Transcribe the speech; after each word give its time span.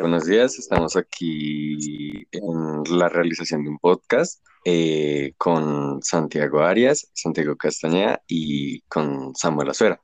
Buenos 0.00 0.26
días, 0.26 0.58
estamos 0.58 0.96
aquí 0.96 2.26
en 2.30 2.98
la 2.98 3.08
realización 3.08 3.64
de 3.64 3.70
un 3.70 3.78
podcast 3.78 4.44
eh, 4.64 5.32
con 5.36 6.00
Santiago 6.02 6.60
Arias, 6.60 7.10
Santiago 7.14 7.56
Castañeda 7.56 8.22
y 8.28 8.82
con 8.82 9.34
Samuel 9.34 9.70
Azuera. 9.70 10.00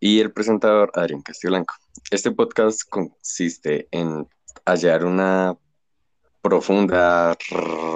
Y 0.00 0.20
el 0.20 0.32
presentador 0.32 0.90
Adrián 0.94 1.22
Blanco. 1.44 1.74
Este 2.10 2.32
podcast 2.32 2.80
consiste 2.88 3.86
en 3.92 4.26
hallar 4.64 5.04
una 5.04 5.56
profunda 6.42 7.36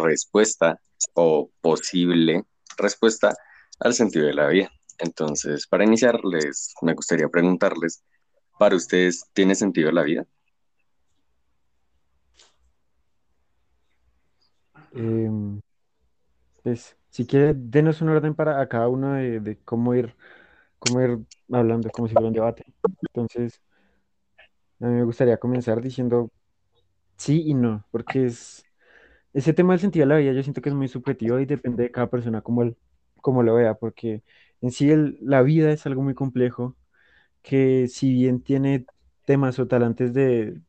respuesta 0.05 0.81
o 1.15 1.51
posible 1.61 2.45
respuesta 2.77 3.35
al 3.81 3.95
sentido 3.95 4.27
de 4.27 4.35
la 4.35 4.47
vida. 4.49 4.71
Entonces, 4.99 5.67
para 5.67 5.85
iniciarles, 5.85 6.75
me 6.83 6.95
gustaría 6.95 7.29
preguntarles, 7.29 8.05
¿para 8.59 8.77
ustedes 8.77 9.25
tiene 9.33 9.55
sentido 9.55 9.91
la 9.91 10.03
vida? 10.03 10.27
Pues, 16.63 16.97
si 17.11 17.27
quiere, 17.27 17.55
denos 17.55 18.01
un 18.03 18.11
orden 18.11 18.35
para 18.35 18.61
a 18.61 18.69
cada 18.69 18.89
uno 18.89 19.15
de, 19.15 19.59
cómo 19.65 19.95
ir, 19.95 20.15
cómo 20.79 21.01
ir 21.01 21.19
hablando, 21.51 21.91
como 21.91 22.09
si 22.09 22.15
fuera 22.15 22.29
un 22.29 22.35
debate. 22.35 22.65
Entonces, 23.03 23.61
a 24.81 24.87
mí 24.87 24.95
me 24.95 25.05
gustaría 25.05 25.39
comenzar 25.39 25.81
diciendo 25.81 26.31
sí 27.17 27.43
y 27.47 27.55
no, 27.55 27.87
porque 27.91 28.27
es 28.27 28.65
ese 29.33 29.53
tema 29.55 29.75
del 29.75 29.81
sentido 29.81 30.05
de 30.05 30.09
la 30.15 30.19
vida, 30.19 30.33
yo 30.33 30.43
siento 30.43 30.63
que 30.63 30.71
es 30.71 30.75
muy 30.75 30.89
subjetivo 30.89 31.39
y 31.41 31.47
depende 31.47 31.85
de 31.85 31.91
cada 31.93 32.11
persona 32.11 32.43
cómo, 32.43 32.63
el, 32.63 32.77
cómo 33.21 33.43
lo 33.43 33.55
vea, 33.55 33.75
porque 33.75 34.23
en 34.61 34.71
sí 34.73 34.91
el, 34.91 35.19
la 35.23 35.43
vida 35.43 35.73
es 35.73 35.87
algo 35.87 36.03
muy 36.03 36.15
complejo, 36.15 36.77
que 37.43 37.89
si 37.89 38.13
bien 38.13 38.43
tiene 38.43 38.87
temas 39.27 39.59
o 39.59 39.69
talantes 39.69 40.15
de 40.15 40.61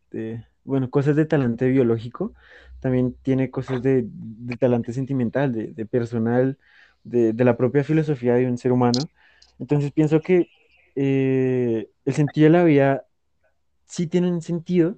bueno, 0.63 0.89
cosas 0.89 1.15
de 1.15 1.25
talante 1.25 1.67
biológico, 1.67 2.33
también 2.79 3.15
tiene 3.21 3.51
cosas 3.51 3.81
de, 3.81 4.07
talante 4.59 4.93
sentimental, 4.93 5.53
de, 5.53 5.85
personal, 5.85 6.57
de, 7.03 7.33
la 7.33 7.57
propia 7.57 7.83
filosofía 7.83 8.35
de 8.35 8.47
un 8.47 8.57
ser 8.57 8.71
humano. 8.71 8.99
Entonces 9.59 9.91
pienso 9.91 10.21
que 10.21 10.49
eh, 10.95 11.89
el 12.05 12.13
sentido 12.13 12.45
de 12.45 12.57
la 12.57 12.63
vida 12.63 13.05
sí 13.85 14.07
tiene 14.07 14.31
un 14.31 14.41
sentido, 14.41 14.97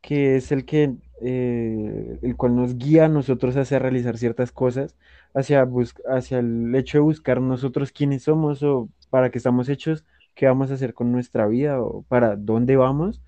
que 0.00 0.36
es 0.36 0.52
el 0.52 0.64
que 0.64 0.94
eh, 1.22 2.18
el 2.22 2.36
cual 2.36 2.56
nos 2.56 2.76
guía 2.76 3.06
a 3.06 3.08
nosotros 3.08 3.56
hacia 3.56 3.78
realizar 3.78 4.18
ciertas 4.18 4.52
cosas, 4.52 4.96
hacia, 5.34 5.66
hacia 6.08 6.38
el 6.38 6.74
hecho 6.74 6.98
de 6.98 7.02
buscar 7.02 7.40
nosotros 7.40 7.92
quiénes 7.92 8.24
somos 8.24 8.62
o 8.62 8.88
para 9.10 9.30
qué 9.30 9.38
estamos 9.38 9.68
hechos, 9.68 10.04
qué 10.34 10.46
vamos 10.46 10.70
a 10.70 10.74
hacer 10.74 10.94
con 10.94 11.12
nuestra 11.12 11.46
vida 11.46 11.80
o 11.80 12.02
para 12.02 12.36
dónde 12.36 12.76
vamos, 12.76 13.22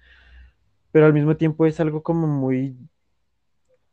pero 0.93 1.07
al 1.07 1.13
mismo 1.15 1.37
tiempo 1.37 1.67
es 1.67 1.81
algo 1.81 2.03
como 2.03 2.27
muy 2.27 2.77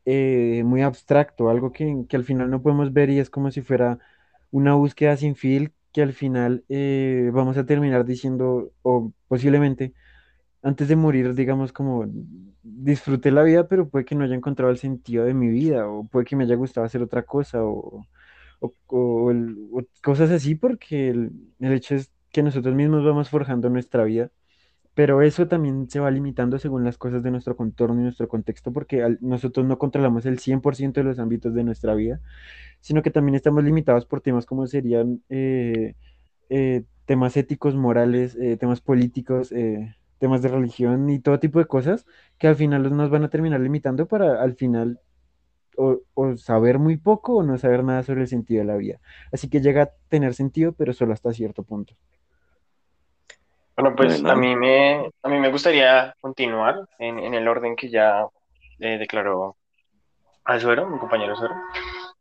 eh, 0.05 0.63
muy 0.65 0.83
abstracto, 0.83 1.49
algo 1.49 1.71
que, 1.71 2.05
al 2.13 2.23
final 2.23 2.49
no 2.51 2.61
podemos 2.61 2.93
ver 2.93 3.09
y 3.09 3.19
es 3.19 3.29
como 3.31 3.49
si 3.51 3.61
fuera 3.61 3.99
una 4.51 4.75
búsqueda 4.75 5.17
sin 5.17 5.35
fin 5.35 5.73
que 5.91 6.01
al 6.03 6.13
final 6.13 6.63
eh, 6.69 7.31
vamos 7.33 7.57
a 7.57 7.65
terminar 7.65 8.05
diciendo, 8.05 8.71
o 8.83 9.11
posiblemente 9.27 9.93
antes 10.63 10.87
de 10.89 10.95
morir, 10.95 11.33
digamos 11.35 11.73
como 11.73 12.05
disfruté 12.63 13.31
la 13.31 13.43
vida, 13.43 13.67
pero 13.67 13.89
puede 13.89 14.05
que 14.05 14.15
no 14.15 14.25
haya 14.25 14.35
encontrado 14.35 14.71
el 14.71 14.77
sentido 14.79 15.25
de 15.25 15.33
mi 15.33 15.49
vida, 15.49 15.87
o 15.89 16.05
puede 16.07 16.25
que 16.25 16.35
me 16.35 16.43
haya 16.45 16.55
gustado 16.55 16.85
hacer 16.85 17.01
otra 17.01 17.23
cosa, 17.23 17.63
o, 17.63 18.05
cosas 20.01 20.31
así, 20.31 20.55
porque 20.55 21.09
el, 21.09 21.31
el 21.59 21.73
hecho 21.73 21.95
es 21.95 22.11
que 22.31 22.43
nosotros 22.43 22.75
mismos 22.75 23.03
vamos 23.05 23.29
forjando 23.29 23.69
nuestra 23.69 24.03
vida 24.03 24.31
pero 24.95 25.21
eso 25.21 25.47
también 25.47 25.89
se 25.89 25.99
va 25.99 26.09
limitando 26.09 26.57
según 26.57 26.85
las 26.85 26.97
cosas 26.97 27.21
de 27.21 27.29
nuestro 27.29 27.57
contorno 27.57 27.99
y 27.99 28.03
nuestro 28.03 28.29
contexto, 28.29 28.71
porque 28.71 29.17
nosotros 29.21 29.65
no 29.65 29.77
controlamos 29.77 30.25
el 30.25 30.39
100% 30.39 30.93
de 30.93 31.03
los 31.03 31.19
ámbitos 31.19 31.53
de 31.53 31.65
nuestra 31.65 31.93
vida, 31.95 32.21
sino 32.79 33.03
que 33.03 33.11
también 33.11 33.35
estamos 33.35 33.63
limitados 33.63 34.05
por 34.05 34.21
temas 34.21 34.45
como 34.45 34.67
serían 34.67 35.21
eh, 35.29 35.95
eh, 36.49 36.83
temas 37.05 37.37
éticos, 37.37 37.75
morales, 37.75 38.35
eh, 38.39 38.57
temas 38.57 38.81
políticos, 38.81 39.53
temas 40.17 40.41
de 40.41 40.47
religión 40.49 41.09
y 41.09 41.19
todo 41.19 41.39
tipo 41.39 41.59
de 41.59 41.65
cosas 41.65 42.05
que 42.37 42.47
al 42.47 42.55
final 42.55 42.95
nos 42.95 43.09
van 43.09 43.23
a 43.25 43.29
terminar 43.29 43.59
limitando 43.59 44.07
para 44.07 44.41
al 44.41 44.55
final 44.55 45.01
o, 45.77 46.37
saber 46.37 46.79
muy 46.79 46.97
poco 46.97 47.35
o 47.35 47.43
no 47.43 47.57
saber 47.57 47.83
nada 47.83 48.03
sobre 48.03 48.21
el 48.21 48.27
sentido 48.27 48.61
de 48.61 48.65
la 48.65 48.77
vida. 48.77 48.99
Así 49.31 49.49
que 49.49 49.61
llega 49.61 49.83
a 49.83 49.91
tener 50.09 50.33
sentido, 50.33 50.71
pero 50.71 50.93
solo 50.93 51.13
hasta 51.13 51.33
cierto 51.33 51.63
punto. 51.63 51.95
Bueno, 53.75 53.93
pues 53.93 54.23
a 54.23 54.35
mí 54.35 54.55
me, 54.55 55.09
a 55.21 55.27
mí 55.27 55.37
me 55.37 55.49
gustaría 55.49 56.15
continuar 56.21 56.87
en, 56.97 57.19
en 57.19 57.33
el 57.33 57.45
orden 57.45 57.75
que 57.75 57.89
ya 57.89 58.25
eh, 58.79 58.97
declaró 58.97 59.57
Azuero, 60.45 60.89
mi 60.89 60.97
compañero 60.97 61.33
Azuero. 61.33 61.55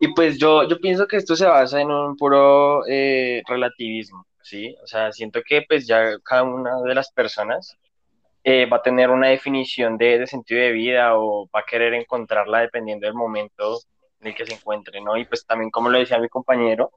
Y 0.01 0.13
pues 0.15 0.37
yo, 0.39 0.67
yo 0.69 0.79
pienso 0.81 1.07
que 1.07 1.17
esto 1.17 1.37
se 1.37 1.47
basa 1.47 1.81
en 1.81 1.93
un 1.93 2.17
puro 2.17 2.85
eh, 2.89 3.41
relativismo, 3.47 4.27
¿sí? 4.43 4.75
O 4.83 4.87
sea, 4.89 5.13
siento 5.13 5.43
que 5.47 5.63
pues 5.69 5.87
ya 5.87 6.19
cada 6.25 6.43
una 6.43 6.83
de 6.83 6.95
las 6.95 7.13
personas 7.13 7.77
eh, 8.43 8.67
va 8.67 8.79
a 8.79 8.83
tener 8.83 9.11
una 9.11 9.29
definición 9.29 9.97
de, 9.97 10.19
de, 10.19 10.27
sentido 10.27 10.61
de 10.61 10.73
vida 10.73 11.17
o 11.17 11.49
va 11.55 11.61
a 11.61 11.65
querer 11.65 11.95
encontrarla 11.95 12.63
dependiendo 12.63 13.07
del 13.07 13.15
momento 13.15 13.79
en 14.21 14.27
el 14.27 14.35
que 14.35 14.45
se 14.45 14.55
encuentre, 14.55 15.01
¿no? 15.01 15.17
Y 15.17 15.25
pues 15.25 15.47
también, 15.47 15.71
como 15.71 15.89
lo 15.89 15.99
decía 15.99 16.19
mi 16.19 16.29
compañero, 16.29 16.91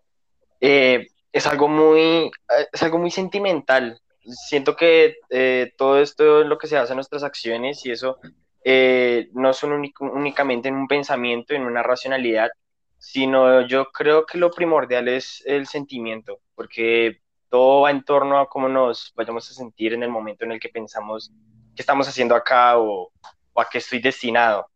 es 0.59 1.45
algo 1.45 1.67
muy, 1.67 2.31
es 2.73 2.81
algo 2.81 2.97
muy 2.97 3.11
sentimental, 3.11 4.01
siento 4.27 4.75
que 4.75 5.15
eh, 5.29 5.71
todo 5.77 5.99
esto 5.99 6.41
es 6.41 6.47
lo 6.47 6.57
que 6.57 6.67
se 6.67 6.77
hace 6.77 6.93
en 6.93 6.97
nuestras 6.97 7.23
acciones 7.23 7.85
y 7.85 7.91
eso 7.91 8.19
eh, 8.63 9.29
no 9.33 9.53
son 9.53 9.71
únicamente 9.99 10.67
en 10.67 10.75
un 10.75 10.87
pensamiento, 10.87 11.53
en 11.53 11.63
una 11.63 11.83
racionalidad, 11.83 12.49
sino 12.97 13.61
yo 13.67 13.85
creo 13.91 14.25
que 14.25 14.37
lo 14.37 14.51
primordial 14.51 15.07
es 15.07 15.43
el 15.45 15.67
sentimiento, 15.67 16.39
porque 16.55 17.21
todo 17.49 17.81
va 17.81 17.91
en 17.91 18.03
torno 18.03 18.39
a 18.39 18.49
cómo 18.49 18.67
nos 18.67 19.13
vayamos 19.15 19.49
a 19.49 19.53
sentir 19.53 19.93
en 19.93 20.03
el 20.03 20.09
momento 20.09 20.45
en 20.45 20.51
el 20.51 20.59
que 20.59 20.69
pensamos 20.69 21.31
qué 21.75 21.81
estamos 21.81 22.07
haciendo 22.07 22.35
acá 22.35 22.77
o, 22.77 23.11
a 23.55 23.69
qué 23.69 23.77
estoy 23.77 23.99
destinado. 23.99 24.67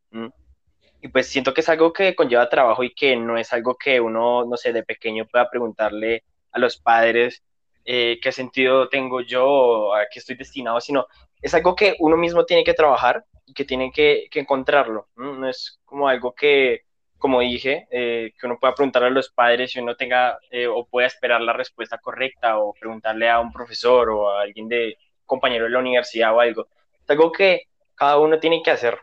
Y 1.01 1.07
pues 1.07 1.27
siento 1.27 1.53
que 1.53 1.61
es 1.61 1.69
algo 1.69 1.91
que 1.91 2.15
conlleva 2.15 2.47
trabajo 2.47 2.83
y 2.83 2.93
que 2.93 3.15
no 3.15 3.37
es 3.37 3.51
algo 3.53 3.75
que 3.75 3.99
uno, 3.99 4.45
no 4.45 4.55
sé, 4.55 4.71
de 4.71 4.83
pequeño 4.83 5.25
pueda 5.25 5.49
preguntarle 5.49 6.23
a 6.51 6.59
los 6.59 6.77
padres 6.77 7.43
eh, 7.85 8.19
qué 8.21 8.31
sentido 8.31 8.89
tengo 8.89 9.21
yo, 9.21 9.93
a 9.93 10.05
qué 10.11 10.19
estoy 10.19 10.35
destinado, 10.35 10.79
sino 10.81 11.07
es 11.41 11.53
algo 11.53 11.75
que 11.75 11.95
uno 11.99 12.17
mismo 12.17 12.45
tiene 12.45 12.63
que 12.63 12.73
trabajar 12.73 13.25
y 13.45 13.53
que 13.53 13.65
tiene 13.65 13.91
que, 13.91 14.29
encontrarlo. 14.33 15.07
¿no? 15.15 15.49
es 15.49 15.79
como 15.85 16.07
algo 16.07 16.33
que, 16.33 16.81
como 17.17 17.41
dije, 17.41 17.87
eh, 17.91 18.33
que 18.39 18.45
uno 18.45 18.59
pueda 18.59 18.75
preguntarle 18.75 19.07
a 19.09 19.11
los 19.11 19.31
padres 19.31 19.71
si 19.71 19.79
uno 19.79 19.95
tenga 19.95 20.37
eh, 20.51 20.67
o 20.67 20.85
pueda 20.85 21.07
esperar 21.07 21.41
la 21.41 21.53
respuesta 21.53 21.97
correcta 21.97 22.59
o 22.59 22.73
preguntarle 22.73 23.29
a 23.29 23.39
un 23.39 23.51
profesor 23.51 24.09
o 24.09 24.29
a 24.29 24.41
alguien 24.41 24.67
de 24.67 24.97
compañero 25.25 25.65
de 25.65 25.71
la 25.71 25.79
universidad 25.79 26.35
o 26.35 26.39
algo. 26.39 26.67
Es 27.03 27.09
algo 27.09 27.31
que 27.31 27.63
cada 27.95 28.19
uno 28.19 28.39
tiene 28.39 28.61
que 28.63 28.71
hacer. 28.71 28.99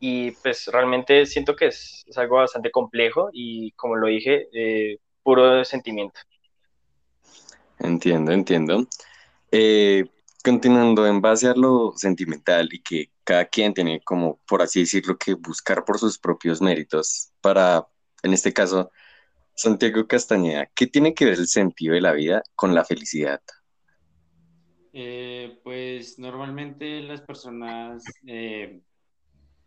Y 0.00 0.30
pues 0.30 0.68
realmente 0.68 1.26
siento 1.26 1.56
que 1.56 1.66
es, 1.66 2.04
es, 2.06 2.16
algo 2.18 2.36
bastante 2.36 2.70
complejo 2.70 3.30
y 3.32 3.72
como 3.72 3.96
lo 3.96 4.06
dije, 4.06 4.46
puro 5.24 5.64
sentimiento. 5.64 6.20
Entiendo, 7.80 8.32
entiendo. 8.32 8.86
Eh, 9.50 10.04
continuando 10.42 11.06
en 11.06 11.20
base 11.20 11.48
a 11.48 11.54
lo 11.54 11.92
sentimental 11.96 12.68
y 12.72 12.80
que 12.80 13.10
cada 13.24 13.44
quien 13.46 13.74
tiene 13.74 14.00
como, 14.02 14.40
por 14.46 14.62
así 14.62 14.80
decirlo, 14.80 15.16
que 15.16 15.34
buscar 15.34 15.84
por 15.84 15.98
sus 15.98 16.18
propios 16.18 16.60
méritos 16.60 17.32
para, 17.40 17.86
en 18.22 18.32
este 18.32 18.52
caso, 18.52 18.90
Santiago 19.54 20.06
Castañeda, 20.06 20.66
¿qué 20.74 20.86
tiene 20.86 21.14
que 21.14 21.24
ver 21.24 21.38
el 21.38 21.48
sentido 21.48 21.94
de 21.94 22.00
la 22.00 22.12
vida 22.12 22.42
con 22.54 22.74
la 22.74 22.84
felicidad? 22.84 23.40
Eh, 24.92 25.60
pues 25.62 26.18
normalmente 26.18 27.00
las 27.02 27.20
personas 27.22 28.04
eh, 28.26 28.80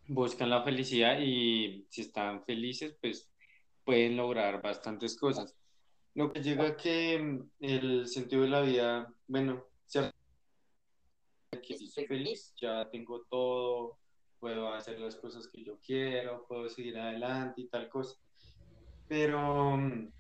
buscan 0.08 0.50
la 0.50 0.64
felicidad 0.64 1.20
y 1.20 1.86
si 1.90 2.02
están 2.02 2.44
felices, 2.46 2.96
pues 3.02 3.30
pueden 3.84 4.18
lograr 4.18 4.62
bastantes 4.62 5.18
cosas. 5.18 5.56
Lo 6.14 6.32
que 6.32 6.44
llega 6.44 6.68
a 6.68 6.78
que 6.78 7.20
mm, 7.20 7.50
el 7.60 8.08
sentido 8.08 8.44
de 8.44 8.50
la 8.50 8.62
vida, 8.62 9.14
bueno, 9.28 9.66
que 11.62 11.78
si 11.78 11.88
soy 11.88 12.06
feliz, 12.06 12.54
ya 12.60 12.90
tengo 12.90 13.24
todo, 13.30 13.98
puedo 14.40 14.74
hacer 14.74 15.00
las 15.00 15.16
cosas 15.16 15.48
que 15.48 15.64
yo 15.64 15.78
quiero, 15.80 16.46
puedo 16.48 16.70
seguir 16.70 16.98
adelante 16.98 17.62
y 17.62 17.68
tal 17.68 17.90
cosa. 17.90 18.18
Pero 19.08 19.78
mm, 19.78 20.12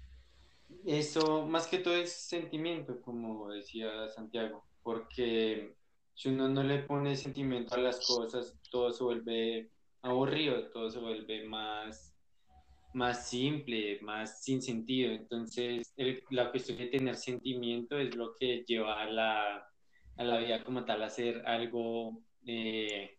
eso 0.85 1.45
más 1.45 1.67
que 1.67 1.79
todo 1.79 1.95
es 1.95 2.11
sentimiento, 2.11 3.01
como 3.01 3.49
decía 3.49 4.09
Santiago, 4.09 4.65
porque 4.83 5.75
si 6.13 6.29
uno 6.29 6.47
no 6.49 6.63
le 6.63 6.83
pone 6.83 7.15
sentimiento 7.15 7.75
a 7.75 7.79
las 7.79 8.05
cosas, 8.05 8.57
todo 8.69 8.91
se 8.91 9.03
vuelve 9.03 9.71
aburrido, 10.01 10.69
todo 10.69 10.89
se 10.89 10.99
vuelve 10.99 11.45
más 11.47 12.10
más 12.93 13.29
simple, 13.29 13.99
más 14.01 14.43
sin 14.43 14.61
sentido. 14.61 15.11
Entonces, 15.11 15.93
la 16.29 16.51
cuestión 16.51 16.77
de 16.77 16.87
tener 16.87 17.15
sentimiento 17.15 17.97
es 17.97 18.15
lo 18.15 18.35
que 18.35 18.63
lleva 18.67 19.01
a 19.01 19.05
la, 19.05 19.67
a 20.17 20.23
la 20.23 20.39
vida 20.39 20.63
como 20.63 20.85
tal 20.85 21.03
a 21.03 21.09
ser 21.09 21.45
algo 21.45 22.21
eh, 22.45 23.17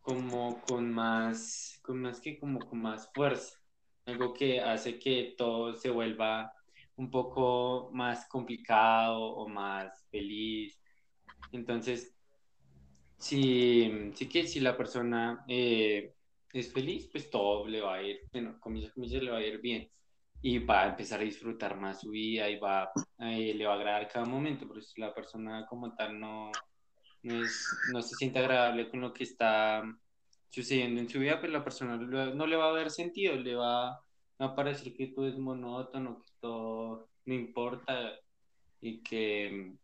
como 0.00 0.60
con 0.62 0.90
más, 0.92 1.78
con 1.82 2.00
más 2.02 2.20
que 2.20 2.38
como 2.38 2.60
con 2.60 2.80
más 2.80 3.10
fuerza, 3.12 3.58
algo 4.06 4.32
que 4.32 4.60
hace 4.60 4.98
que 4.98 5.34
todo 5.36 5.74
se 5.74 5.90
vuelva 5.90 6.52
un 6.96 7.10
poco 7.10 7.90
más 7.92 8.26
complicado 8.28 9.20
o 9.22 9.48
más 9.48 10.06
feliz. 10.10 10.80
Entonces, 11.52 12.14
si, 13.18 14.12
sí 14.14 14.28
que 14.28 14.46
si 14.46 14.60
la 14.60 14.76
persona 14.76 15.44
eh, 15.48 16.14
es 16.52 16.72
feliz, 16.72 17.08
pues 17.10 17.30
todo 17.30 17.66
le 17.66 17.80
va 17.80 17.96
a 17.96 18.02
ir, 18.02 18.20
bueno, 18.32 18.58
comillas, 18.60 18.92
comillas, 18.92 19.22
le 19.22 19.30
va 19.30 19.38
a 19.38 19.46
ir 19.46 19.60
bien. 19.60 19.88
Y 20.40 20.58
va 20.58 20.84
a 20.84 20.88
empezar 20.90 21.20
a 21.20 21.24
disfrutar 21.24 21.76
más 21.76 22.00
su 22.00 22.10
vida 22.10 22.48
y 22.48 22.58
va, 22.58 22.90
eh, 23.18 23.54
le 23.54 23.66
va 23.66 23.72
a 23.74 23.76
agradar 23.76 24.08
cada 24.08 24.24
momento, 24.24 24.66
pero 24.68 24.80
si 24.80 25.00
la 25.00 25.12
persona 25.12 25.66
como 25.66 25.94
tal 25.94 26.18
no, 26.18 26.52
no, 27.22 28.02
se 28.02 28.14
siente 28.14 28.38
agradable 28.38 28.88
con 28.88 29.00
lo 29.00 29.12
que 29.12 29.24
está 29.24 29.82
sucediendo 30.50 31.00
en 31.00 31.08
su 31.08 31.18
vida, 31.18 31.40
pues 31.40 31.52
la 31.52 31.64
persona 31.64 31.96
no 31.96 32.46
le 32.46 32.56
va 32.56 32.70
a 32.70 32.72
ver 32.72 32.90
sentido, 32.90 33.34
le 33.34 33.56
va 33.56 34.00
a 34.38 34.54
parecer 34.54 34.94
que 34.94 35.08
todo 35.08 35.26
es 35.26 35.36
monótono, 35.36 36.22
que 36.22 36.30
todo 36.40 37.08
no 37.26 37.34
importa 37.34 38.12
y 38.80 39.02
que 39.02 39.74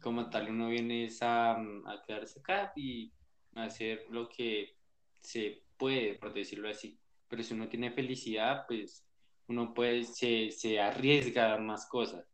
como 0.00 0.30
tal 0.30 0.50
uno 0.50 0.68
viene 0.68 1.08
a, 1.20 1.52
a 1.52 2.02
quedarse 2.06 2.38
acá 2.38 2.72
y 2.76 3.12
hacer 3.54 4.06
lo 4.10 4.28
que 4.28 4.76
se 5.20 5.65
puede, 5.76 6.14
por 6.14 6.32
decirlo 6.32 6.68
así. 6.68 6.98
Pero 7.28 7.42
si 7.42 7.54
uno 7.54 7.68
tiene 7.68 7.90
felicidad, 7.90 8.64
pues 8.66 9.04
uno 9.48 9.74
puede, 9.74 10.04
se, 10.04 10.50
se 10.50 10.80
arriesga 10.80 11.54
a 11.54 11.58
más 11.58 11.86
cosas, 11.86 12.24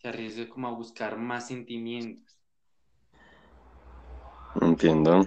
se 0.00 0.08
arriesga 0.08 0.48
como 0.48 0.68
a 0.68 0.72
buscar 0.72 1.16
más 1.18 1.48
sentimientos. 1.48 2.38
Entiendo. 4.60 5.26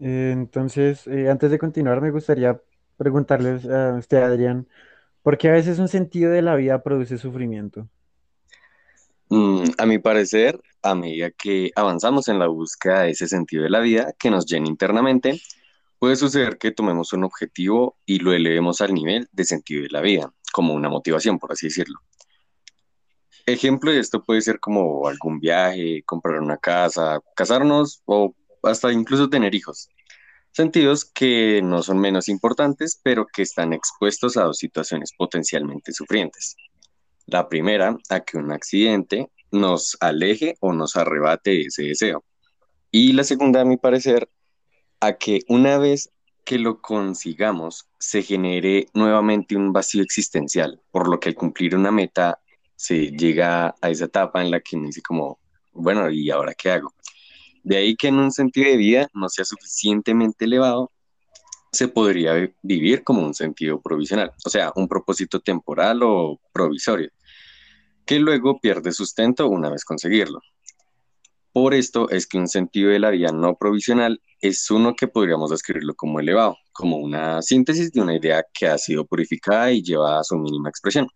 Eh, 0.00 0.30
entonces, 0.32 1.06
eh, 1.06 1.30
antes 1.30 1.50
de 1.50 1.58
continuar, 1.58 2.00
me 2.00 2.10
gustaría 2.10 2.60
preguntarles 2.96 3.66
a 3.66 3.94
usted, 3.94 4.18
Adrián, 4.18 4.68
¿por 5.22 5.38
qué 5.38 5.48
a 5.48 5.52
veces 5.52 5.78
un 5.78 5.88
sentido 5.88 6.30
de 6.30 6.42
la 6.42 6.54
vida 6.54 6.82
produce 6.82 7.18
sufrimiento? 7.18 7.88
Mm, 9.28 9.64
a 9.78 9.86
mi 9.86 9.98
parecer, 9.98 10.60
a 10.82 10.94
medida 10.94 11.30
que 11.30 11.70
avanzamos 11.74 12.28
en 12.28 12.38
la 12.38 12.46
búsqueda 12.46 13.02
de 13.02 13.10
ese 13.10 13.26
sentido 13.26 13.64
de 13.64 13.70
la 13.70 13.80
vida 13.80 14.12
que 14.18 14.30
nos 14.30 14.46
llena 14.46 14.68
internamente, 14.68 15.40
puede 15.98 16.16
suceder 16.16 16.58
que 16.58 16.70
tomemos 16.70 17.12
un 17.12 17.24
objetivo 17.24 17.96
y 18.04 18.18
lo 18.18 18.32
elevemos 18.32 18.80
al 18.80 18.94
nivel 18.94 19.28
de 19.32 19.44
sentido 19.44 19.82
de 19.82 19.90
la 19.90 20.00
vida, 20.00 20.32
como 20.52 20.74
una 20.74 20.88
motivación, 20.88 21.38
por 21.38 21.52
así 21.52 21.66
decirlo. 21.66 22.00
Ejemplo 23.46 23.92
de 23.92 24.00
esto 24.00 24.22
puede 24.22 24.40
ser 24.40 24.58
como 24.58 25.06
algún 25.06 25.38
viaje, 25.38 26.02
comprar 26.04 26.40
una 26.40 26.56
casa, 26.56 27.20
casarnos 27.36 28.02
o 28.06 28.34
hasta 28.62 28.92
incluso 28.92 29.28
tener 29.28 29.54
hijos. 29.54 29.88
Sentidos 30.52 31.04
que 31.04 31.60
no 31.62 31.82
son 31.82 31.98
menos 31.98 32.28
importantes, 32.28 33.00
pero 33.02 33.26
que 33.26 33.42
están 33.42 33.72
expuestos 33.72 34.36
a 34.36 34.44
dos 34.44 34.58
situaciones 34.58 35.12
potencialmente 35.16 35.92
sufrientes. 35.92 36.56
La 37.26 37.48
primera, 37.48 37.96
a 38.08 38.20
que 38.20 38.38
un 38.38 38.52
accidente 38.52 39.30
nos 39.50 39.96
aleje 40.00 40.56
o 40.60 40.72
nos 40.72 40.96
arrebate 40.96 41.66
ese 41.66 41.84
deseo. 41.84 42.24
Y 42.90 43.12
la 43.12 43.24
segunda, 43.24 43.62
a 43.62 43.64
mi 43.64 43.76
parecer, 43.76 44.28
a 45.06 45.18
que 45.18 45.42
una 45.48 45.78
vez 45.78 46.10
que 46.44 46.58
lo 46.58 46.80
consigamos, 46.80 47.88
se 47.98 48.22
genere 48.22 48.88
nuevamente 48.92 49.56
un 49.56 49.72
vacío 49.72 50.02
existencial, 50.02 50.80
por 50.90 51.08
lo 51.08 51.18
que 51.18 51.30
al 51.30 51.34
cumplir 51.34 51.74
una 51.74 51.90
meta 51.90 52.40
se 52.76 53.10
llega 53.10 53.74
a 53.80 53.90
esa 53.90 54.06
etapa 54.06 54.42
en 54.42 54.50
la 54.50 54.60
que 54.60 54.76
me 54.76 54.88
dice 54.88 55.00
como, 55.00 55.38
bueno, 55.72 56.10
¿y 56.10 56.30
ahora 56.30 56.54
qué 56.54 56.70
hago? 56.70 56.92
De 57.62 57.76
ahí 57.76 57.96
que 57.96 58.08
en 58.08 58.16
un 58.16 58.30
sentido 58.30 58.70
de 58.70 58.76
vida 58.76 59.08
no 59.14 59.28
sea 59.28 59.44
suficientemente 59.44 60.44
elevado, 60.44 60.92
se 61.72 61.88
podría 61.88 62.34
vivir 62.62 63.02
como 63.02 63.22
un 63.24 63.34
sentido 63.34 63.80
provisional, 63.80 64.32
o 64.44 64.50
sea, 64.50 64.72
un 64.76 64.86
propósito 64.86 65.40
temporal 65.40 66.00
o 66.02 66.40
provisorio, 66.52 67.10
que 68.04 68.18
luego 68.18 68.60
pierde 68.60 68.92
sustento 68.92 69.48
una 69.48 69.70
vez 69.70 69.84
conseguirlo. 69.84 70.40
Por 71.54 71.72
esto 71.72 72.10
es 72.10 72.26
que 72.26 72.36
un 72.36 72.48
sentido 72.48 72.90
de 72.90 72.98
la 72.98 73.10
vida 73.10 73.30
no 73.30 73.54
provisional 73.54 74.20
es 74.40 74.68
uno 74.72 74.96
que 74.96 75.06
podríamos 75.06 75.50
describirlo 75.50 75.94
como 75.94 76.18
elevado, 76.18 76.56
como 76.72 76.96
una 76.96 77.42
síntesis 77.42 77.92
de 77.92 78.00
una 78.00 78.16
idea 78.16 78.44
que 78.52 78.66
ha 78.66 78.76
sido 78.76 79.06
purificada 79.06 79.70
y 79.70 79.80
llevada 79.80 80.18
a 80.18 80.24
su 80.24 80.36
mínima 80.36 80.68
expresión. 80.68 81.06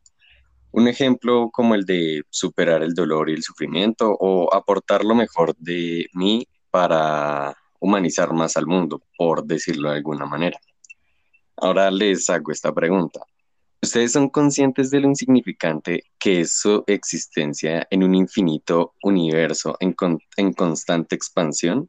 Un 0.71 0.87
ejemplo 0.87 1.51
como 1.53 1.75
el 1.75 1.85
de 1.85 2.23
superar 2.31 2.85
el 2.85 2.95
dolor 2.95 3.29
y 3.29 3.33
el 3.33 3.43
sufrimiento 3.43 4.17
o 4.21 4.55
aportar 4.55 5.05
lo 5.05 5.17
mejor 5.17 5.57
de 5.57 6.07
mí 6.15 6.47
para 6.71 7.57
humanizar 7.81 8.33
más 8.33 8.57
al 8.57 8.69
mundo, 8.69 9.03
por 9.17 9.45
decirlo 9.45 9.91
de 9.91 9.97
alguna 9.97 10.25
manera. 10.25 10.61
Ahora 11.57 11.91
les 11.91 12.31
hago 12.31 12.53
esta 12.53 12.73
pregunta. 12.73 13.23
¿Ustedes 13.81 14.13
son 14.13 14.29
conscientes 14.29 14.91
de 14.91 15.01
lo 15.01 15.09
insignificante 15.09 16.03
que 16.19 16.41
es 16.41 16.59
su 16.59 16.83
existencia 16.87 17.87
en 17.91 18.03
un 18.03 18.15
infinito 18.15 18.95
universo 19.03 19.77
en, 19.81 19.95
en 20.37 20.53
constante 20.53 21.15
expansión? 21.15 21.89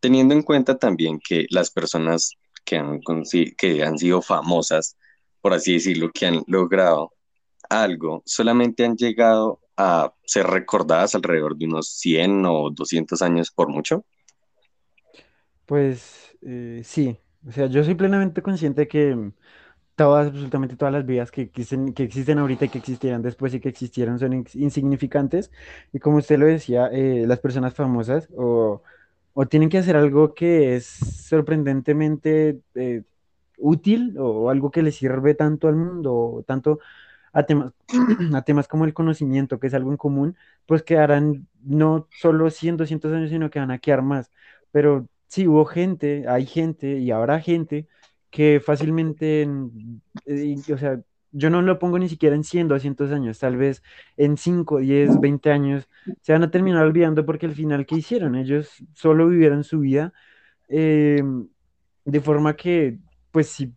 Teniendo 0.00 0.34
en 0.34 0.42
cuenta 0.42 0.78
también 0.78 1.18
que 1.26 1.46
las 1.48 1.70
personas 1.70 2.32
que 2.64 2.76
han, 2.76 3.00
que 3.56 3.82
han 3.82 3.98
sido 3.98 4.20
famosas, 4.20 4.96
por 5.40 5.54
así 5.54 5.74
decirlo, 5.74 6.10
que 6.12 6.26
han 6.26 6.42
logrado 6.46 7.12
algo, 7.70 8.22
solamente 8.26 8.84
han 8.84 8.96
llegado 8.96 9.60
a 9.76 10.12
ser 10.24 10.46
recordadas 10.46 11.14
alrededor 11.14 11.56
de 11.56 11.66
unos 11.66 11.88
100 11.88 12.44
o 12.46 12.70
200 12.70 13.22
años 13.22 13.50
por 13.50 13.68
mucho? 13.68 14.04
Pues 15.66 16.36
eh, 16.42 16.82
sí, 16.84 17.16
o 17.46 17.52
sea, 17.52 17.66
yo 17.66 17.82
soy 17.82 17.94
plenamente 17.94 18.42
consciente 18.42 18.86
que 18.86 19.32
todas, 19.96 20.28
absolutamente 20.28 20.76
todas 20.76 20.92
las 20.92 21.06
vidas 21.06 21.30
que 21.30 21.42
existen, 21.42 21.94
que 21.94 22.04
existen 22.04 22.38
ahorita 22.38 22.66
y 22.66 22.68
que 22.68 22.78
existieran 22.78 23.22
después 23.22 23.54
y 23.54 23.60
que 23.60 23.68
existieron 23.68 24.18
son 24.18 24.32
insignificantes. 24.54 25.50
Y 25.92 25.98
como 26.00 26.18
usted 26.18 26.38
lo 26.38 26.46
decía, 26.46 26.88
eh, 26.92 27.24
las 27.26 27.40
personas 27.40 27.74
famosas 27.74 28.28
o, 28.36 28.82
o, 29.34 29.46
tienen 29.46 29.68
que 29.68 29.78
hacer 29.78 29.96
algo 29.96 30.34
que 30.34 30.76
es 30.76 30.86
sorprendentemente 30.86 32.60
eh, 32.74 33.02
útil 33.58 34.16
o, 34.18 34.50
algo 34.50 34.70
que 34.70 34.82
le 34.82 34.92
sirve 34.92 35.34
tanto 35.34 35.68
al 35.68 35.76
mundo, 35.76 36.44
tanto 36.46 36.80
a 37.32 37.44
temas, 37.44 37.72
a 38.34 38.42
temas 38.42 38.68
como 38.68 38.84
el 38.84 38.94
conocimiento, 38.94 39.58
que 39.60 39.68
es 39.68 39.74
algo 39.74 39.90
en 39.90 39.96
común, 39.96 40.36
pues 40.66 40.82
quedarán 40.82 41.48
no 41.62 42.08
solo 42.20 42.50
100, 42.50 42.76
200 42.78 43.12
años, 43.12 43.30
sino 43.30 43.50
que 43.50 43.60
van 43.60 43.70
a 43.70 43.78
quedar 43.78 44.02
más. 44.02 44.30
Pero 44.72 45.08
sí 45.28 45.46
hubo 45.48 45.64
gente, 45.64 46.26
hay 46.28 46.46
gente 46.46 46.98
y 46.98 47.10
habrá 47.10 47.40
gente 47.40 47.88
que 48.34 48.58
fácilmente, 48.60 49.48
eh, 50.26 50.56
o 50.72 50.76
sea, 50.76 51.00
yo 51.30 51.50
no 51.50 51.62
lo 51.62 51.78
pongo 51.78 52.00
ni 52.00 52.08
siquiera 52.08 52.34
en 52.34 52.42
100, 52.42 52.66
200 52.66 53.12
años, 53.12 53.38
tal 53.38 53.56
vez 53.56 53.80
en 54.16 54.36
5, 54.36 54.78
10, 54.78 55.20
20 55.20 55.52
años 55.52 55.88
se 56.20 56.32
van 56.32 56.42
a 56.42 56.50
terminar 56.50 56.84
olvidando 56.84 57.24
porque 57.24 57.46
al 57.46 57.54
final, 57.54 57.86
¿qué 57.86 57.94
hicieron? 57.96 58.34
Ellos 58.34 58.70
solo 58.92 59.28
vivieron 59.28 59.62
su 59.62 59.78
vida 59.80 60.12
eh, 60.68 61.22
de 62.04 62.20
forma 62.20 62.56
que, 62.56 62.98
pues, 63.30 63.48
si, 63.48 63.72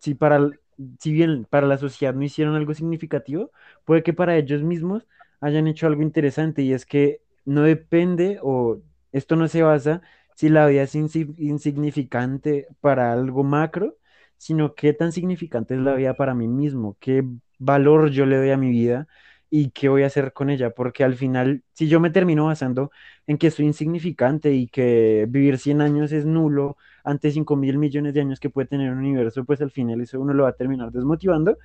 si, 0.00 0.14
para, 0.14 0.50
si 0.98 1.12
bien 1.12 1.46
para 1.50 1.66
la 1.66 1.78
sociedad 1.78 2.14
no 2.14 2.22
hicieron 2.24 2.54
algo 2.56 2.72
significativo, 2.74 3.52
puede 3.84 4.02
que 4.02 4.14
para 4.14 4.36
ellos 4.38 4.62
mismos 4.62 5.06
hayan 5.42 5.66
hecho 5.66 5.86
algo 5.86 6.02
interesante 6.02 6.62
y 6.62 6.72
es 6.72 6.86
que 6.86 7.20
no 7.44 7.62
depende 7.64 8.38
o 8.42 8.80
esto 9.12 9.36
no 9.36 9.48
se 9.48 9.62
basa 9.62 10.02
si 10.40 10.48
la 10.48 10.66
vida 10.66 10.82
es 10.82 10.94
insignificante 10.94 12.66
para 12.80 13.12
algo 13.12 13.44
macro, 13.44 13.96
sino 14.38 14.74
qué 14.74 14.92
tan 14.94 15.12
significante 15.12 15.74
es 15.74 15.80
la 15.80 15.94
vida 15.94 16.14
para 16.14 16.34
mí 16.34 16.48
mismo, 16.48 16.96
qué 17.00 17.24
valor 17.58 18.10
yo 18.10 18.24
le 18.26 18.36
doy 18.38 18.50
a 18.50 18.56
mi 18.56 18.70
vida 18.70 19.06
y 19.50 19.70
qué 19.70 19.88
voy 19.88 20.02
a 20.04 20.06
hacer 20.06 20.32
con 20.32 20.48
ella, 20.50 20.70
porque 20.70 21.04
al 21.04 21.16
final, 21.16 21.62
si 21.74 21.88
yo 21.88 22.00
me 22.00 22.10
termino 22.10 22.46
basando 22.46 22.90
en 23.26 23.36
que 23.38 23.50
soy 23.50 23.66
insignificante 23.66 24.52
y 24.52 24.68
que 24.68 25.26
vivir 25.28 25.58
100 25.58 25.80
años 25.82 26.12
es 26.12 26.24
nulo 26.24 26.76
ante 27.04 27.30
5 27.32 27.56
mil 27.56 27.76
millones 27.78 28.14
de 28.14 28.20
años 28.22 28.40
que 28.40 28.48
puede 28.50 28.68
tener 28.68 28.92
un 28.92 28.98
universo, 28.98 29.44
pues 29.44 29.60
al 29.60 29.70
final 29.72 30.00
eso 30.00 30.20
uno 30.20 30.32
lo 30.34 30.44
va 30.44 30.50
a 30.50 30.52
terminar 30.56 30.90
desmotivando 30.92 31.58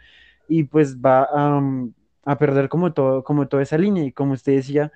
y 0.48 0.64
pues 0.66 0.98
va 1.00 1.24
a, 1.32 1.62
a 2.26 2.38
perder 2.38 2.70
como 2.70 2.94
todo, 2.94 3.24
como 3.24 3.48
toda 3.48 3.64
esa 3.64 3.78
línea. 3.78 4.04
Y 4.06 4.12
como 4.14 4.34
usted 4.34 4.54
decía, 4.56 4.92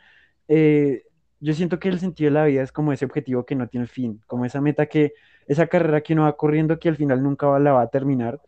eh, 0.47 1.03
yo 1.39 1.53
siento 1.53 1.79
que 1.79 1.89
el 1.89 1.99
sentido 1.99 2.29
de 2.29 2.33
la 2.33 2.45
vida 2.45 2.63
es 2.63 2.71
como 2.71 2.93
ese 2.93 3.05
objetivo 3.05 3.45
que 3.45 3.55
no 3.55 3.67
tiene 3.67 3.87
fin, 3.87 4.21
como 4.27 4.45
esa 4.45 4.61
meta 4.61 4.87
que, 4.87 5.13
esa 5.47 5.67
carrera 5.67 6.01
que 6.01 6.13
uno 6.13 6.23
va 6.23 6.37
corriendo 6.37 6.79
que 6.79 6.89
al 6.89 6.95
final 6.95 7.23
nunca 7.23 7.57
la 7.59 7.73
va 7.73 7.81
a 7.81 7.89
terminar, 7.89 8.41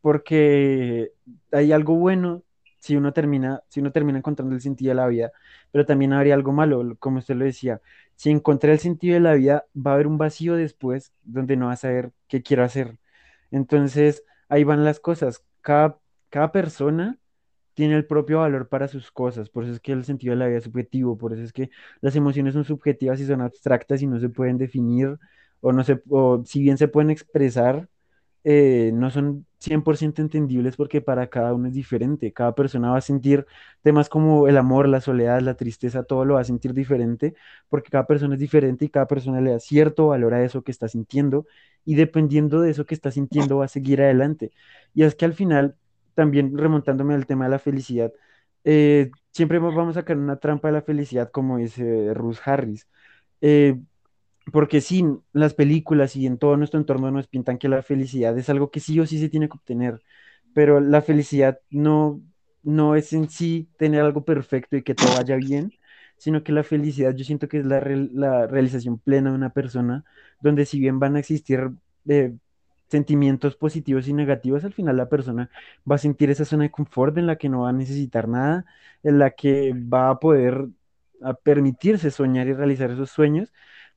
porque 0.00 1.12
hay 1.52 1.72
algo 1.72 1.94
bueno 1.94 2.42
si 2.78 2.96
uno 2.96 3.12
termina, 3.12 3.62
si 3.68 3.80
uno 3.80 3.92
termina 3.92 4.18
encontrando 4.18 4.54
el 4.54 4.60
sentido 4.60 4.90
de 4.90 4.96
la 4.96 5.06
vida, 5.06 5.32
pero 5.70 5.86
también 5.86 6.12
habría 6.12 6.34
algo 6.34 6.52
malo, 6.52 6.96
como 6.98 7.18
usted 7.18 7.36
lo 7.36 7.44
decía, 7.44 7.80
si 8.16 8.30
encontré 8.30 8.72
el 8.72 8.78
sentido 8.80 9.14
de 9.14 9.20
la 9.20 9.34
vida, 9.34 9.66
va 9.74 9.92
a 9.92 9.94
haber 9.94 10.06
un 10.06 10.18
vacío 10.18 10.54
después 10.56 11.12
donde 11.22 11.56
no 11.56 11.66
va 11.66 11.72
a 11.72 11.76
saber 11.76 12.12
qué 12.28 12.42
quiero 12.42 12.64
hacer. 12.64 12.98
Entonces, 13.50 14.24
ahí 14.48 14.64
van 14.64 14.84
las 14.84 15.00
cosas. 15.00 15.44
Cada, 15.60 15.98
cada 16.30 16.52
persona 16.52 17.18
tiene 17.74 17.96
el 17.96 18.06
propio 18.06 18.38
valor 18.40 18.68
para 18.68 18.88
sus 18.88 19.10
cosas, 19.10 19.50
por 19.50 19.64
eso 19.64 19.72
es 19.72 19.80
que 19.80 19.92
el 19.92 20.04
sentido 20.04 20.32
de 20.32 20.38
la 20.38 20.46
vida 20.46 20.58
es 20.58 20.64
subjetivo, 20.64 21.16
por 21.18 21.32
eso 21.32 21.42
es 21.42 21.52
que 21.52 21.70
las 22.00 22.16
emociones 22.16 22.54
son 22.54 22.64
subjetivas 22.64 23.20
y 23.20 23.26
son 23.26 23.40
abstractas 23.40 24.02
y 24.02 24.06
no 24.06 24.20
se 24.20 24.28
pueden 24.28 24.58
definir, 24.58 25.18
o 25.60 25.72
no 25.72 25.84
se, 25.84 26.02
o 26.10 26.42
si 26.44 26.60
bien 26.62 26.78
se 26.78 26.88
pueden 26.88 27.10
expresar, 27.10 27.88
eh, 28.44 28.90
no 28.94 29.10
son 29.10 29.46
100% 29.58 30.20
entendibles 30.20 30.76
porque 30.76 31.00
para 31.00 31.28
cada 31.28 31.54
uno 31.54 31.68
es 31.68 31.74
diferente. 31.74 32.32
Cada 32.32 32.54
persona 32.54 32.90
va 32.90 32.98
a 32.98 33.00
sentir 33.00 33.46
temas 33.82 34.08
como 34.08 34.48
el 34.48 34.56
amor, 34.56 34.88
la 34.88 35.00
soledad, 35.00 35.40
la 35.40 35.54
tristeza, 35.54 36.02
todo 36.02 36.24
lo 36.24 36.34
va 36.34 36.40
a 36.40 36.44
sentir 36.44 36.74
diferente 36.74 37.34
porque 37.68 37.90
cada 37.90 38.06
persona 38.06 38.34
es 38.34 38.40
diferente 38.40 38.84
y 38.86 38.88
cada 38.88 39.06
persona 39.06 39.40
le 39.40 39.52
da 39.52 39.60
cierto 39.60 40.08
valor 40.08 40.34
a 40.34 40.44
eso 40.44 40.62
que 40.62 40.72
está 40.72 40.88
sintiendo 40.88 41.46
y 41.84 41.94
dependiendo 41.94 42.60
de 42.60 42.70
eso 42.70 42.84
que 42.86 42.94
está 42.94 43.10
sintiendo 43.12 43.58
va 43.58 43.66
a 43.66 43.68
seguir 43.68 44.02
adelante. 44.02 44.52
Y 44.94 45.04
es 45.04 45.14
que 45.14 45.24
al 45.24 45.34
final, 45.34 45.76
también 46.14 46.56
remontándome 46.56 47.14
al 47.14 47.26
tema 47.26 47.44
de 47.44 47.50
la 47.50 47.58
felicidad, 47.58 48.12
eh, 48.64 49.10
siempre 49.32 49.58
vamos 49.58 49.96
a 49.96 50.04
caer 50.04 50.18
en 50.18 50.24
una 50.24 50.36
trampa 50.38 50.68
de 50.68 50.72
la 50.74 50.82
felicidad 50.82 51.30
como 51.30 51.58
dice 51.58 52.14
Ruth 52.14 52.38
Harris. 52.44 52.88
Eh, 53.40 53.76
porque 54.52 54.80
sí, 54.80 55.04
las 55.32 55.54
películas 55.54 56.16
y 56.16 56.26
en 56.26 56.38
todo 56.38 56.56
nuestro 56.56 56.80
entorno 56.80 57.10
nos 57.10 57.28
pintan 57.28 57.58
que 57.58 57.68
la 57.68 57.82
felicidad 57.82 58.36
es 58.38 58.48
algo 58.50 58.70
que 58.70 58.80
sí 58.80 58.98
o 59.00 59.06
sí 59.06 59.18
se 59.18 59.28
tiene 59.28 59.48
que 59.48 59.56
obtener, 59.56 60.02
pero 60.54 60.80
la 60.80 61.02
felicidad 61.02 61.60
no, 61.70 62.20
no 62.62 62.96
es 62.96 63.12
en 63.12 63.28
sí 63.30 63.68
tener 63.78 64.02
algo 64.02 64.24
perfecto 64.24 64.76
y 64.76 64.82
que 64.82 64.94
todo 64.94 65.14
vaya 65.16 65.36
bien, 65.36 65.72
sino 66.18 66.42
que 66.44 66.52
la 66.52 66.64
felicidad 66.64 67.14
yo 67.14 67.24
siento 67.24 67.48
que 67.48 67.58
es 67.60 67.66
la, 67.66 67.80
realización 67.80 68.98
plena 68.98 69.30
de 69.30 69.36
una 69.36 69.50
persona, 69.52 70.04
donde 70.40 70.66
si 70.66 70.80
bien 70.80 70.98
van 70.98 71.16
a 71.16 71.20
existir 71.20 71.70
eh, 72.08 72.34
sentimientos 72.92 73.56
positivos 73.56 74.08
y 74.08 74.12
negativos, 74.14 74.64
al 74.64 74.72
final 74.74 74.96
la 74.96 75.08
persona 75.08 75.50
va 75.90 75.96
a 75.96 75.98
sentir 75.98 76.30
esa 76.30 76.44
zona 76.44 76.64
de 76.64 76.70
confort 76.70 77.18
en 77.18 77.26
la 77.26 77.36
que 77.38 77.48
no 77.48 77.62
va 77.62 77.70
a 77.70 77.72
necesitar 77.72 78.28
nada, 78.28 78.64
en 79.02 79.18
la 79.18 79.30
que 79.32 79.72
va 79.74 80.10
a 80.10 80.18
poder 80.20 80.68
permitirse 81.44 82.10
soñar 82.10 82.48
y 82.48 82.52
realizar 82.54 82.90
esos 82.90 83.10
sueños 83.10 83.52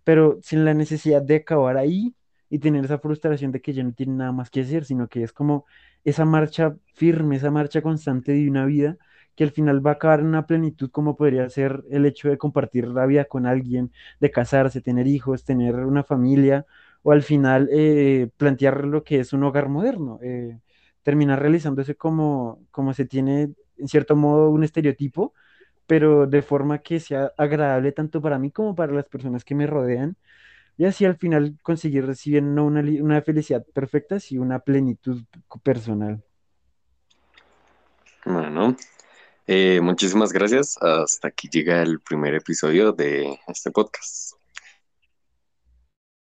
pero 0.06 0.40
sin 0.44 0.66
la 0.66 0.74
necesidad 0.76 1.22
de 1.24 1.38
acabar 1.38 1.78
ahí 1.78 2.16
y 2.50 2.60
tener 2.62 2.86
esa 2.86 3.00
frustración 3.00 3.52
de 3.52 3.62
que 3.62 3.74
ya 3.74 3.84
no 3.84 3.94
tiene 3.94 4.14
nada 4.16 4.32
más 4.32 4.50
que 4.52 4.62
hacer, 4.62 4.86
sino 4.86 5.10
que 5.10 5.24
es 5.24 5.34
como 5.34 5.66
esa 6.06 6.26
marcha 6.26 6.78
firme, 6.96 7.38
esa 7.38 7.52
marcha 7.52 7.84
constante 7.84 8.34
de 8.34 8.50
una 8.50 8.66
vida 8.68 8.98
que 9.36 9.44
al 9.46 9.52
final 9.52 9.86
va 9.86 9.92
a 9.92 9.94
acabar 9.96 10.22
en 10.22 10.28
una 10.28 10.48
plenitud 10.48 10.92
como 10.92 11.18
podría 11.18 11.50
ser 11.52 11.84
el 11.92 12.08
hecho 12.08 12.30
de 12.30 12.40
compartir 12.40 12.88
la 12.88 13.06
vida 13.08 13.26
con 13.26 13.48
alguien, 13.48 13.92
de 14.22 14.32
casarse, 14.32 14.82
tener 14.82 15.08
hijos, 15.08 15.44
tener 15.46 15.76
una 15.76 16.04
familia, 16.06 16.66
o 17.06 17.12
al 17.12 17.22
final 17.22 17.70
eh, 17.72 18.30
plantear 18.36 18.86
lo 18.86 19.04
que 19.04 19.20
es 19.20 19.32
un 19.32 19.44
hogar 19.44 19.70
moderno, 19.70 20.18
eh, 20.24 20.60
terminar 21.04 21.40
realizándose 21.40 21.96
como, 21.96 22.66
como 22.72 22.94
se 22.96 23.06
tiene 23.06 23.54
en 23.78 23.88
cierto 23.88 24.16
modo 24.16 24.50
un 24.50 24.64
estereotipo 24.64 25.34
pero 25.88 26.26
de 26.28 26.42
forma 26.42 26.80
que 26.80 27.00
sea 27.00 27.32
agradable 27.38 27.92
tanto 27.92 28.22
para 28.22 28.40
mí 28.40 28.52
como 28.52 28.76
para 28.76 28.94
las 28.94 29.06
personas 29.06 29.44
que 29.44 29.56
me 29.56 29.68
rodean. 29.68 30.18
Y 30.78 30.86
así 30.86 31.06
al 31.06 31.16
final 31.16 31.58
conseguir 31.62 32.06
recibir 32.06 32.44
no 32.44 32.66
una, 32.66 32.82
una 32.82 33.22
felicidad 33.22 33.66
perfecta, 33.74 34.20
sino 34.20 34.42
una 34.42 34.60
plenitud 34.60 35.24
personal. 35.64 36.22
Bueno, 38.26 38.76
eh, 39.48 39.80
muchísimas 39.82 40.34
gracias. 40.34 40.78
Hasta 40.82 41.30
aquí 41.30 41.48
llega 41.50 41.82
el 41.82 42.02
primer 42.02 42.34
episodio 42.34 42.92
de 42.92 43.40
este 43.48 43.72
podcast. 43.72 44.34